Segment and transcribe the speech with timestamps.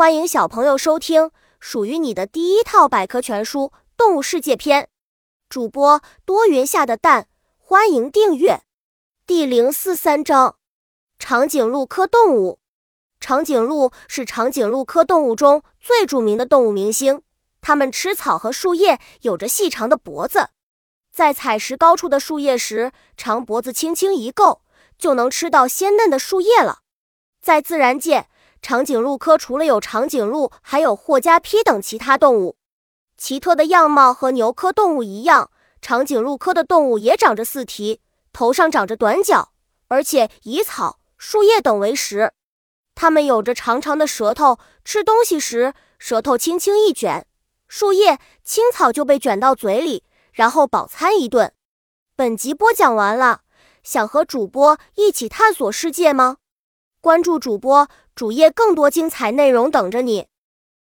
[0.00, 3.64] 欢迎小朋友收听属于你的第一套百科全书
[3.98, 4.84] 《动物世界篇》。
[5.50, 8.62] 主播多云下的蛋，欢迎订阅。
[9.26, 10.56] 第零四三章：
[11.18, 12.60] 长颈鹿科动物。
[13.20, 17.20] 长颈鹿是长颈鹿科动物中最著名的动物明星。
[17.60, 20.48] 它们吃草和树叶，有着细长的脖子。
[21.12, 24.62] 在采食高处的树叶时，长脖子轻轻一够，
[24.96, 26.78] 就能吃到鲜嫩的树叶了。
[27.42, 28.29] 在自然界，
[28.62, 32.56] 长颈鹿科除了有长颈鹿，还有霍加披等其他动物。
[33.16, 35.50] 奇特的样貌和牛科动物一样，
[35.82, 38.00] 长颈鹿科的动物也长着四蹄，
[38.32, 39.52] 头上长着短角，
[39.88, 42.32] 而且以草、树叶等为食。
[42.94, 47.26] 它们有着长长的舌头，吃东西时舌头轻轻一卷，
[47.66, 51.52] 树叶、青草就被卷到嘴里，然后饱餐一顿。
[52.14, 53.40] 本集播讲完了，
[53.82, 56.36] 想和主播一起探索世界吗？
[57.02, 60.29] 关注主播主页，更多精彩内容等着你。